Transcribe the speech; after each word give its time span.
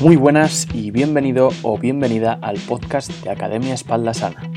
Muy 0.00 0.16
buenas 0.16 0.66
y 0.72 0.90
bienvenido 0.90 1.50
o 1.62 1.76
bienvenida 1.76 2.38
al 2.40 2.56
podcast 2.56 3.10
de 3.22 3.28
Academia 3.28 3.74
Espalda 3.74 4.14
Sana. 4.14 4.50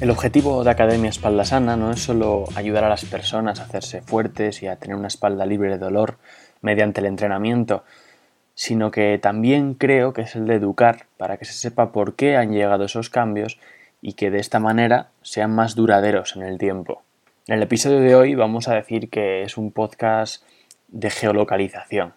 El 0.00 0.10
objetivo 0.10 0.64
de 0.64 0.70
Academia 0.70 1.08
Espalda 1.08 1.44
Sana 1.44 1.76
no 1.76 1.92
es 1.92 2.00
solo 2.00 2.46
ayudar 2.56 2.82
a 2.82 2.88
las 2.88 3.04
personas 3.04 3.60
a 3.60 3.64
hacerse 3.66 4.02
fuertes 4.02 4.60
y 4.64 4.66
a 4.66 4.74
tener 4.74 4.96
una 4.96 5.06
espalda 5.06 5.46
libre 5.46 5.70
de 5.70 5.78
dolor 5.78 6.18
mediante 6.62 7.00
el 7.00 7.06
entrenamiento, 7.06 7.84
sino 8.54 8.90
que 8.90 9.20
también 9.22 9.74
creo 9.74 10.12
que 10.12 10.22
es 10.22 10.34
el 10.34 10.48
de 10.48 10.56
educar 10.56 11.06
para 11.16 11.36
que 11.36 11.44
se 11.44 11.52
sepa 11.52 11.92
por 11.92 12.16
qué 12.16 12.36
han 12.36 12.50
llegado 12.50 12.86
esos 12.86 13.08
cambios 13.08 13.56
y 14.06 14.12
que 14.12 14.30
de 14.30 14.38
esta 14.38 14.60
manera 14.60 15.08
sean 15.22 15.50
más 15.52 15.74
duraderos 15.74 16.36
en 16.36 16.44
el 16.44 16.58
tiempo. 16.58 17.02
En 17.48 17.56
el 17.56 17.64
episodio 17.64 17.98
de 17.98 18.14
hoy 18.14 18.36
vamos 18.36 18.68
a 18.68 18.74
decir 18.76 19.10
que 19.10 19.42
es 19.42 19.56
un 19.56 19.72
podcast 19.72 20.44
de 20.86 21.10
geolocalización. 21.10 22.12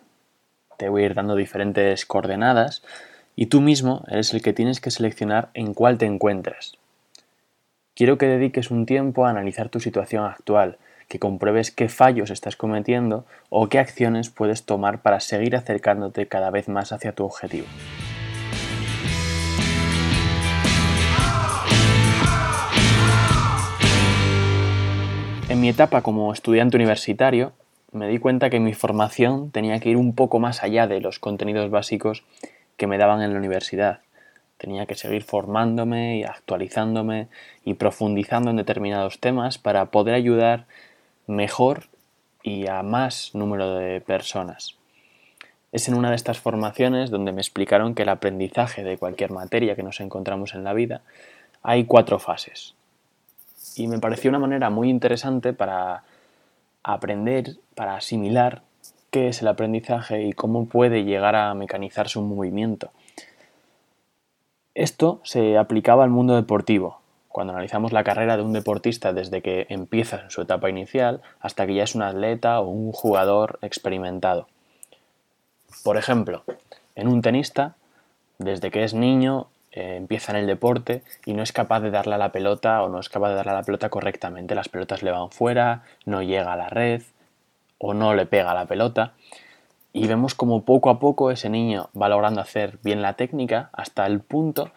Te 0.78 0.88
voy 0.88 1.02
a 1.02 1.06
ir 1.08 1.16
dando 1.16 1.36
diferentes 1.36 2.06
coordenadas 2.06 2.84
y 3.36 3.48
tú 3.48 3.60
mismo 3.60 4.04
eres 4.08 4.36
el 4.36 4.44
que 4.44 4.54
tienes 4.54 4.82
que 4.82 4.92
seleccionar 4.92 5.50
en 5.56 5.74
cuál 5.74 5.98
te 5.98 6.06
encuentras. 6.06 6.74
Quiero 7.96 8.20
que 8.20 8.28
dediques 8.28 8.70
un 8.70 8.86
tiempo 8.86 9.26
a 9.26 9.32
analizar 9.32 9.70
tu 9.70 9.80
situación 9.80 10.26
actual, 10.26 10.78
que 11.08 11.18
compruebes 11.18 11.72
qué 11.72 11.90
fallos 11.90 12.30
estás 12.30 12.56
cometiendo 12.56 13.26
o 13.50 13.68
qué 13.68 13.80
acciones 13.80 14.30
puedes 14.30 14.64
tomar 14.64 15.02
para 15.02 15.20
seguir 15.22 15.56
acercándote 15.56 16.28
cada 16.28 16.52
vez 16.52 16.70
más 16.70 16.92
hacia 16.92 17.14
tu 17.14 17.26
objetivo. 17.26 17.66
En 25.50 25.62
mi 25.62 25.70
etapa 25.70 26.04
como 26.04 26.32
estudiante 26.32 26.78
universitario, 26.78 27.54
me 27.92 28.08
di 28.08 28.20
cuenta 28.20 28.52
que 28.52 28.60
mi 28.60 28.76
formación 28.76 29.50
tenía 29.50 29.80
que 29.80 29.90
ir 29.90 29.98
un 29.98 30.14
poco 30.14 30.38
más 30.38 30.62
allá 30.62 30.86
de 30.86 31.02
los 31.02 31.18
contenidos 31.18 31.72
básicos 31.72 32.24
que 32.78 32.86
me 32.86 33.00
daban 33.00 33.24
en 33.24 33.34
la 33.34 33.40
universidad. 33.40 34.02
Tenía 34.60 34.86
que 34.86 34.94
seguir 34.94 35.24
formándome 35.24 36.20
y 36.20 36.24
actualizándome 36.24 37.30
y 37.66 37.74
profundizando 37.74 38.52
en 38.52 38.58
determinados 38.58 39.20
temas 39.20 39.58
para 39.58 39.86
poder 39.86 40.14
ayudar 40.14 40.68
mejor 41.26 41.86
y 42.44 42.68
a 42.68 42.84
más 42.84 43.32
número 43.34 43.74
de 43.74 44.02
personas. 44.02 44.78
Es 45.72 45.88
en 45.88 45.96
una 45.96 46.12
de 46.12 46.16
estas 46.16 46.38
formaciones 46.38 47.10
donde 47.10 47.32
me 47.32 47.42
explicaron 47.42 47.96
que 47.96 48.04
el 48.04 48.10
aprendizaje 48.10 48.84
de 48.84 49.00
cualquier 49.00 49.32
materia 49.32 49.76
que 49.76 49.82
nos 49.82 50.00
encontramos 50.00 50.54
en 50.54 50.64
la 50.64 50.74
vida 50.74 51.02
hay 51.64 51.86
cuatro 51.86 52.20
fases 52.20 52.76
y 53.76 53.88
me 53.88 54.00
pareció 54.00 54.30
una 54.30 54.40
manera 54.40 54.70
muy 54.70 54.90
interesante 54.90 55.54
para 55.54 56.04
aprender, 56.84 57.58
para 57.76 57.96
asimilar 57.96 58.64
qué 59.12 59.28
es 59.30 59.42
el 59.42 59.48
aprendizaje 59.48 60.24
y 60.24 60.34
cómo 60.34 60.66
puede 60.66 61.04
llegar 61.04 61.36
a 61.36 61.54
mecanizarse 61.54 62.20
un 62.20 62.30
movimiento. 62.30 62.92
Esto 64.76 65.20
se 65.24 65.58
aplicaba 65.58 66.04
al 66.04 66.10
mundo 66.10 66.36
deportivo. 66.36 67.00
Cuando 67.28 67.54
analizamos 67.54 67.92
la 67.92 68.04
carrera 68.04 68.38
de 68.38 68.44
un 68.44 68.54
deportista 68.54 69.14
desde 69.14 69.42
que 69.42 69.66
empieza 69.70 70.22
en 70.22 70.32
su 70.32 70.42
etapa 70.42 70.70
inicial 70.70 71.22
hasta 71.40 71.66
que 71.68 71.76
ya 71.76 71.84
es 71.84 71.96
un 71.96 72.02
atleta 72.02 72.60
o 72.60 72.70
un 72.70 72.92
jugador 72.92 73.60
experimentado. 73.62 74.48
Por 75.84 75.98
ejemplo, 75.98 76.44
en 76.96 77.08
un 77.08 77.22
tenista, 77.22 77.76
desde 78.40 78.72
que 78.72 78.84
es 78.84 78.94
niño 78.94 79.48
eh, 79.72 79.96
empieza 79.96 80.32
en 80.32 80.40
el 80.40 80.48
deporte 80.48 81.04
y 81.26 81.34
no 81.34 81.44
es 81.44 81.52
capaz 81.52 81.80
de 81.82 81.92
darle 81.92 82.16
a 82.16 82.18
la 82.18 82.32
pelota 82.32 82.82
o 82.84 82.90
no 82.90 83.00
es 83.00 83.10
capaz 83.10 83.30
de 83.30 83.36
darle 83.36 83.52
a 83.52 83.56
la 83.56 83.64
pelota 83.64 83.90
correctamente. 83.90 84.56
Las 84.56 84.70
pelotas 84.70 85.04
le 85.04 85.12
van 85.12 85.32
fuera, 85.32 85.84
no 86.06 86.24
llega 86.24 86.54
a 86.54 86.58
la 86.58 86.70
red 86.70 87.02
o 87.78 87.94
no 87.94 88.14
le 88.14 88.26
pega 88.26 88.54
la 88.54 88.66
pelota. 88.66 89.14
Y 89.94 90.08
vemos 90.08 90.36
como 90.36 90.64
poco 90.64 90.90
a 90.90 91.00
poco 91.00 91.32
ese 91.32 91.50
niño 91.50 91.90
va 92.00 92.10
logrando 92.10 92.42
hacer 92.42 92.80
bien 92.84 93.02
la 93.02 93.14
técnica 93.14 93.70
hasta 93.74 94.06
el 94.06 94.20
punto 94.20 94.72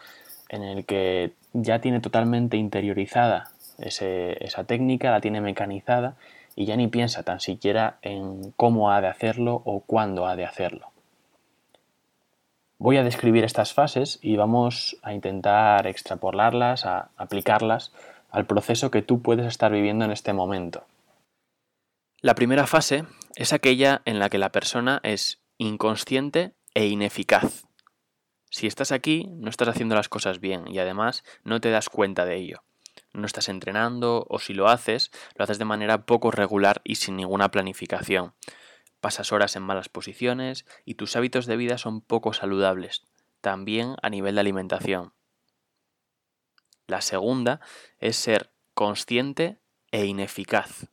en 0.48 0.62
el 0.62 0.84
que 0.86 1.32
ya 1.52 1.80
tiene 1.80 2.00
totalmente 2.00 2.56
interiorizada 2.56 3.50
esa 3.78 4.64
técnica, 4.64 5.10
la 5.10 5.20
tiene 5.20 5.40
mecanizada 5.40 6.16
y 6.54 6.66
ya 6.66 6.76
ni 6.76 6.88
piensa 6.88 7.22
tan 7.22 7.40
siquiera 7.40 7.96
en 8.02 8.52
cómo 8.52 8.90
ha 8.90 9.00
de 9.00 9.08
hacerlo 9.08 9.62
o 9.64 9.80
cuándo 9.80 10.26
ha 10.26 10.36
de 10.36 10.44
hacerlo. 10.44 10.91
Voy 12.82 12.96
a 12.96 13.04
describir 13.04 13.44
estas 13.44 13.72
fases 13.72 14.18
y 14.22 14.34
vamos 14.34 14.96
a 15.02 15.14
intentar 15.14 15.86
extrapolarlas, 15.86 16.84
a 16.84 17.10
aplicarlas 17.16 17.92
al 18.28 18.44
proceso 18.44 18.90
que 18.90 19.02
tú 19.02 19.22
puedes 19.22 19.46
estar 19.46 19.70
viviendo 19.70 20.04
en 20.04 20.10
este 20.10 20.32
momento. 20.32 20.84
La 22.22 22.34
primera 22.34 22.66
fase 22.66 23.04
es 23.36 23.52
aquella 23.52 24.02
en 24.04 24.18
la 24.18 24.30
que 24.30 24.38
la 24.38 24.50
persona 24.50 24.98
es 25.04 25.40
inconsciente 25.58 26.54
e 26.74 26.86
ineficaz. 26.86 27.66
Si 28.50 28.66
estás 28.66 28.90
aquí, 28.90 29.28
no 29.30 29.48
estás 29.48 29.68
haciendo 29.68 29.94
las 29.94 30.08
cosas 30.08 30.40
bien 30.40 30.66
y 30.66 30.80
además 30.80 31.22
no 31.44 31.60
te 31.60 31.70
das 31.70 31.88
cuenta 31.88 32.24
de 32.24 32.34
ello. 32.34 32.64
No 33.12 33.26
estás 33.26 33.48
entrenando 33.48 34.26
o 34.28 34.40
si 34.40 34.54
lo 34.54 34.66
haces, 34.66 35.12
lo 35.36 35.44
haces 35.44 35.60
de 35.60 35.64
manera 35.66 36.04
poco 36.04 36.32
regular 36.32 36.80
y 36.82 36.96
sin 36.96 37.14
ninguna 37.14 37.48
planificación 37.52 38.32
pasas 39.02 39.32
horas 39.32 39.56
en 39.56 39.64
malas 39.64 39.88
posiciones 39.88 40.64
y 40.84 40.94
tus 40.94 41.16
hábitos 41.16 41.44
de 41.46 41.56
vida 41.56 41.76
son 41.76 42.00
poco 42.00 42.32
saludables, 42.32 43.02
también 43.40 43.96
a 44.00 44.08
nivel 44.08 44.36
de 44.36 44.40
alimentación. 44.40 45.12
La 46.86 47.00
segunda 47.00 47.60
es 47.98 48.16
ser 48.16 48.52
consciente 48.74 49.60
e 49.90 50.06
ineficaz. 50.06 50.86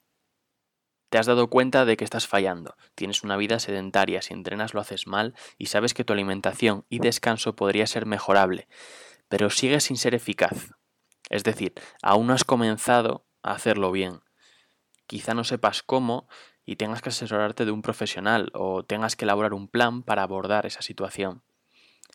Te 1.09 1.19
has 1.19 1.27
dado 1.27 1.51
cuenta 1.51 1.85
de 1.85 1.97
que 1.97 2.03
estás 2.03 2.25
fallando, 2.25 2.75
tienes 2.95 3.23
una 3.23 3.37
vida 3.37 3.59
sedentaria, 3.59 4.23
si 4.23 4.33
entrenas 4.33 4.73
lo 4.73 4.81
haces 4.81 5.05
mal 5.05 5.35
y 5.59 5.67
sabes 5.67 5.93
que 5.93 6.03
tu 6.03 6.13
alimentación 6.13 6.85
y 6.89 6.99
descanso 6.99 7.55
podría 7.55 7.85
ser 7.85 8.07
mejorable, 8.07 8.67
pero 9.27 9.51
sigues 9.51 9.83
sin 9.83 9.97
ser 9.97 10.15
eficaz. 10.15 10.71
Es 11.29 11.43
decir, 11.43 11.73
aún 12.01 12.25
no 12.25 12.33
has 12.33 12.43
comenzado 12.43 13.27
a 13.43 13.51
hacerlo 13.51 13.91
bien. 13.91 14.21
Quizá 15.05 15.35
no 15.35 15.43
sepas 15.43 15.83
cómo 15.83 16.27
y 16.69 16.75
tengas 16.75 17.01
que 17.01 17.09
asesorarte 17.09 17.65
de 17.65 17.71
un 17.71 17.81
profesional 17.81 18.51
o 18.53 18.83
tengas 18.83 19.15
que 19.15 19.25
elaborar 19.25 19.55
un 19.55 19.67
plan 19.67 20.03
para 20.03 20.21
abordar 20.21 20.67
esa 20.67 20.83
situación. 20.83 21.41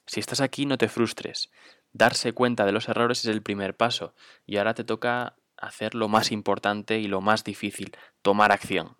Si 0.07 0.21
estás 0.21 0.41
aquí, 0.41 0.65
no 0.65 0.79
te 0.79 0.89
frustres. 0.89 1.51
Darse 1.93 2.33
cuenta 2.35 2.65
de 2.65 2.71
los 2.71 2.89
errores 2.89 3.19
es 3.19 3.27
el 3.27 3.43
primer 3.43 3.77
paso 3.77 4.15
y 4.47 4.59
ahora 4.59 4.75
te 4.75 4.85
toca 4.85 5.35
hacer 5.57 5.97
lo 5.97 6.07
más 6.07 6.31
importante 6.31 7.01
y 7.01 7.09
lo 7.09 7.21
más 7.21 7.43
difícil, 7.43 7.97
tomar 8.23 8.53
acción. 8.53 8.97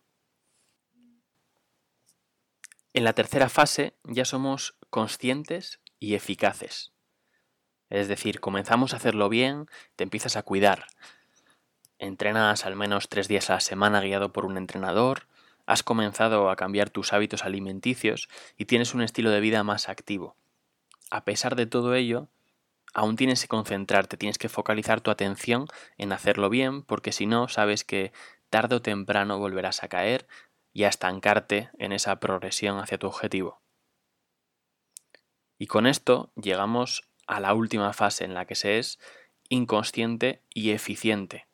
En 2.93 3.05
la 3.05 3.13
tercera 3.13 3.49
fase 3.49 3.95
ya 4.03 4.25
somos 4.25 4.77
conscientes 4.91 5.79
y 6.01 6.15
eficaces. 6.15 6.91
Es 7.91 8.09
decir, 8.09 8.41
comenzamos 8.41 8.93
a 8.93 8.97
hacerlo 8.97 9.29
bien, 9.29 9.69
te 9.95 10.03
empiezas 10.03 10.35
a 10.35 10.43
cuidar. 10.43 10.87
Entrenas 12.01 12.67
al 12.67 12.75
menos 12.75 13.09
tres 13.09 13.29
días 13.29 13.51
a 13.51 13.55
la 13.55 13.61
semana 13.61 14.01
guiado 14.01 14.33
por 14.33 14.47
un 14.47 14.57
entrenador, 14.57 15.29
has 15.67 15.83
comenzado 15.83 16.51
a 16.51 16.57
cambiar 16.57 16.91
tus 16.91 17.13
hábitos 17.13 17.45
alimenticios 17.45 18.29
y 18.57 18.67
tienes 18.67 18.95
un 18.95 19.03
estilo 19.03 19.31
de 19.31 19.41
vida 19.41 19.65
más 19.65 19.89
activo. 19.89 20.37
A 21.11 21.25
pesar 21.25 21.57
de 21.57 21.67
todo 21.67 21.95
ello, 21.95 22.29
aún 22.93 23.17
tienes 23.17 23.43
que 23.43 23.49
concentrarte, 23.49 24.17
tienes 24.17 24.39
que 24.39 24.49
focalizar 24.49 25.01
tu 25.01 25.11
atención 25.11 25.67
en 25.97 26.13
hacerlo 26.13 26.51
bien, 26.51 26.83
porque 26.83 27.13
si 27.13 27.27
no, 27.27 27.49
sabes 27.49 27.85
que 27.85 28.13
tarde 28.51 28.77
o 28.77 28.83
temprano 28.83 29.39
volverás 29.39 29.83
a 29.83 29.89
caer 29.89 30.27
y 30.73 30.85
a 30.85 30.89
estancarte 30.89 31.71
en 31.79 31.93
esa 31.93 32.21
progresión 32.21 32.79
hacia 32.79 32.99
tu 32.99 33.07
objetivo. 33.07 33.61
Y 35.59 35.67
con 35.67 35.87
esto 35.87 36.33
llegamos 36.35 37.09
a 37.27 37.41
la 37.41 37.55
última 37.55 37.93
fase 37.93 38.25
en 38.25 38.35
la 38.35 38.44
que 38.44 38.55
se 38.55 38.79
es 38.79 38.99
inconsciente 39.49 40.43
y 40.53 40.71
eficiente. 40.71 41.47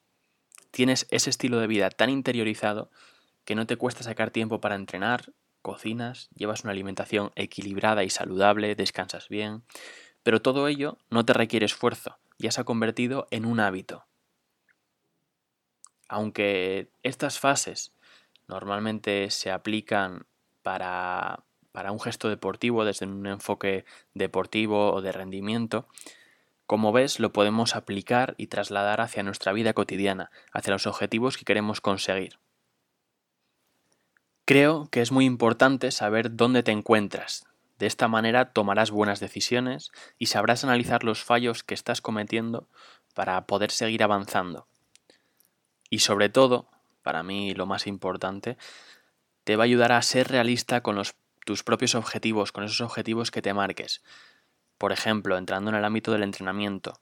Tienes 0.70 1.06
ese 1.10 1.30
estilo 1.30 1.58
de 1.58 1.66
vida 1.66 1.90
tan 1.90 2.10
interiorizado 2.10 2.90
que 3.44 3.54
no 3.54 3.66
te 3.66 3.76
cuesta 3.76 4.02
sacar 4.02 4.30
tiempo 4.30 4.60
para 4.60 4.74
entrenar, 4.74 5.32
cocinas, 5.62 6.28
llevas 6.34 6.64
una 6.64 6.72
alimentación 6.72 7.32
equilibrada 7.36 8.04
y 8.04 8.10
saludable, 8.10 8.74
descansas 8.74 9.28
bien, 9.28 9.62
pero 10.22 10.42
todo 10.42 10.68
ello 10.68 10.98
no 11.10 11.24
te 11.24 11.32
requiere 11.32 11.66
esfuerzo, 11.66 12.18
ya 12.38 12.50
se 12.50 12.60
ha 12.60 12.64
convertido 12.64 13.26
en 13.30 13.44
un 13.44 13.60
hábito. 13.60 14.06
Aunque 16.08 16.90
estas 17.02 17.38
fases 17.38 17.92
normalmente 18.48 19.30
se 19.30 19.50
aplican 19.50 20.26
para, 20.62 21.44
para 21.72 21.92
un 21.92 22.00
gesto 22.00 22.28
deportivo 22.28 22.84
desde 22.84 23.06
un 23.06 23.26
enfoque 23.26 23.84
deportivo 24.14 24.92
o 24.92 25.02
de 25.02 25.12
rendimiento, 25.12 25.86
como 26.66 26.92
ves, 26.92 27.18
lo 27.18 27.32
podemos 27.32 27.74
aplicar 27.74 28.34
y 28.38 28.46
trasladar 28.46 29.00
hacia 29.00 29.24
nuestra 29.24 29.52
vida 29.52 29.72
cotidiana, 29.72 30.30
hacia 30.52 30.72
los 30.72 30.86
objetivos 30.86 31.36
que 31.36 31.44
queremos 31.44 31.80
conseguir. 31.80 32.38
Creo 34.50 34.88
que 34.90 35.00
es 35.00 35.12
muy 35.12 35.26
importante 35.26 35.92
saber 35.92 36.34
dónde 36.34 36.64
te 36.64 36.72
encuentras. 36.72 37.46
De 37.78 37.86
esta 37.86 38.08
manera 38.08 38.52
tomarás 38.52 38.90
buenas 38.90 39.20
decisiones 39.20 39.92
y 40.18 40.26
sabrás 40.26 40.64
analizar 40.64 41.04
los 41.04 41.22
fallos 41.22 41.62
que 41.62 41.72
estás 41.72 42.00
cometiendo 42.00 42.66
para 43.14 43.46
poder 43.46 43.70
seguir 43.70 44.02
avanzando. 44.02 44.66
Y 45.88 46.00
sobre 46.00 46.30
todo, 46.30 46.68
para 47.04 47.22
mí 47.22 47.54
lo 47.54 47.66
más 47.66 47.86
importante, 47.86 48.58
te 49.44 49.54
va 49.54 49.62
a 49.62 49.66
ayudar 49.66 49.92
a 49.92 50.02
ser 50.02 50.26
realista 50.26 50.80
con 50.80 51.00
tus 51.46 51.62
propios 51.62 51.94
objetivos, 51.94 52.50
con 52.50 52.64
esos 52.64 52.80
objetivos 52.80 53.30
que 53.30 53.42
te 53.42 53.54
marques. 53.54 54.02
Por 54.78 54.90
ejemplo, 54.90 55.38
entrando 55.38 55.70
en 55.70 55.76
el 55.76 55.84
ámbito 55.84 56.10
del 56.10 56.24
entrenamiento, 56.24 56.98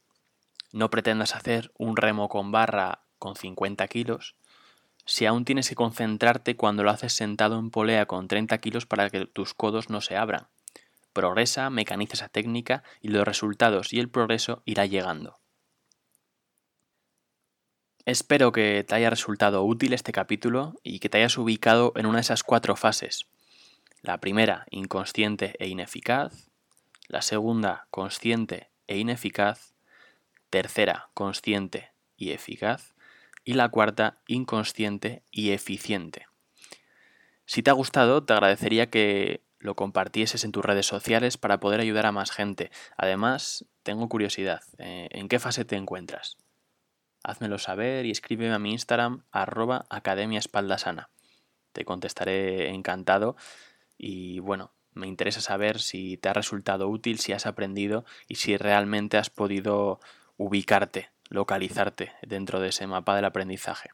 no 0.71 0.91
pretendas 0.91 1.35
hacer 1.35 1.73
un 1.79 1.97
remo 1.97 2.29
con 2.29 2.53
barra 2.53 3.05
con 3.19 3.37
50 3.37 3.89
kilos 3.89 4.37
si 5.09 5.25
aún 5.25 5.47
tienes 5.47 5.71
que 5.71 5.75
concentrarte 5.75 6.55
cuando 6.55 6.85
lo 6.85 6.91
haces 6.91 7.15
sentado 7.15 7.59
en 7.59 7.71
polea 7.71 8.05
con 8.05 8.29
30 8.29 8.59
kilos 8.59 8.85
para 8.85 9.09
que 9.09 9.25
tus 9.25 9.55
codos 9.55 9.89
no 9.89 10.03
se 10.03 10.19
abran. 10.19 10.49
Progresa, 11.15 11.71
mecaniza 11.71 12.13
esa 12.13 12.29
técnica 12.29 12.85
y 13.01 13.09
los 13.09 13.27
resultados 13.27 13.95
y 13.95 14.01
el 14.01 14.11
progreso 14.11 14.63
irá 14.67 14.85
llegando. 14.85 15.41
Espero 18.05 18.53
que 18.53 18.85
te 18.87 18.95
haya 18.97 19.09
resultado 19.09 19.65
útil 19.65 19.95
este 19.95 20.13
capítulo 20.13 20.75
y 20.83 20.99
que 20.99 21.09
te 21.09 21.17
hayas 21.17 21.39
ubicado 21.39 21.95
en 21.97 22.05
una 22.05 22.19
de 22.19 22.23
esas 22.23 22.43
cuatro 22.43 22.77
fases. 22.77 23.29
La 24.03 24.21
primera, 24.21 24.67
inconsciente 24.71 25.55
e 25.59 25.69
ineficaz. 25.69 26.51
La 27.07 27.23
segunda, 27.23 27.87
consciente 27.91 28.71
e 28.87 28.99
ineficaz. 28.99 29.73
Tercera, 30.51 31.09
consciente 31.15 31.93
y 32.15 32.33
eficaz. 32.33 32.95
Y 33.45 33.55
la 33.55 33.69
cuarta, 33.69 34.21
inconsciente 34.27 35.23
y 35.31 35.51
eficiente. 35.51 36.27
Si 37.47 37.63
te 37.63 37.71
ha 37.71 37.75
gustado, 37.75 38.25
te 38.25 38.33
agradecería 38.33 38.91
que 38.91 39.43
lo 39.59 39.75
compartieses 39.75 40.45
en 40.45 40.53
tus 40.53 40.65
redes 40.65 40.87
sociales 40.87 41.39
para 41.39 41.61
poder 41.61 41.81
ayudar 41.81 42.07
a 42.07 42.13
más 42.13 42.31
gente. 42.31 42.71
Además, 42.97 43.65
tengo 43.83 44.09
curiosidad, 44.09 44.61
eh, 44.79 45.09
¿en 45.11 45.29
qué 45.29 45.39
fase 45.39 45.65
te 45.65 45.77
encuentras? 45.77 46.37
házmelo 47.23 47.59
saber 47.59 48.07
y 48.07 48.11
escríbeme 48.11 48.55
a 48.55 48.59
mi 48.59 48.73
Instagram 48.73 49.25
arroba 49.31 49.87
academia 49.91 50.39
espaldasana. 50.39 51.11
Te 51.73 51.85
contestaré 51.85 52.71
encantado 52.71 53.37
y 53.97 54.39
bueno, 54.41 54.73
me 54.93 55.07
interesa 55.07 55.41
saber 55.41 55.81
si 55.81 56.17
te 56.17 56.29
ha 56.29 56.33
resultado 56.33 56.89
útil, 56.89 57.19
si 57.19 57.33
has 57.33 57.47
aprendido 57.47 58.05
y 58.27 58.37
si 58.37 58.57
realmente 58.57 59.19
has 59.19 59.31
podido 59.31 60.01
ubicarte, 60.37 61.11
localizarte 61.29 62.13
dentro 62.23 62.61
de 62.61 62.69
ese 62.69 62.87
mapa 62.87 63.15
del 63.17 63.25
aprendizaje. 63.25 63.91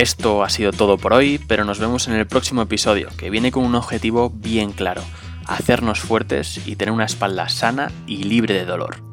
Esto 0.00 0.42
ha 0.42 0.48
sido 0.48 0.72
todo 0.72 0.96
por 0.96 1.12
hoy, 1.12 1.38
pero 1.46 1.66
nos 1.66 1.78
vemos 1.78 2.08
en 2.08 2.14
el 2.14 2.26
próximo 2.26 2.62
episodio, 2.62 3.10
que 3.18 3.28
viene 3.28 3.52
con 3.52 3.66
un 3.66 3.74
objetivo 3.74 4.30
bien 4.30 4.72
claro, 4.72 5.02
hacernos 5.46 6.00
fuertes 6.00 6.66
y 6.66 6.76
tener 6.76 6.92
una 6.92 7.04
espalda 7.04 7.48
sana 7.48 7.90
y 8.06 8.24
libre 8.24 8.54
de 8.54 8.64
dolor. 8.64 9.09